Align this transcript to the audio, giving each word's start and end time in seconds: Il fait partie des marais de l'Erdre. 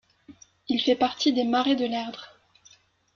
Il 0.67 0.79
fait 0.81 0.95
partie 0.95 1.31
des 1.31 1.43
marais 1.43 1.75
de 1.75 1.85
l'Erdre. 1.85 2.39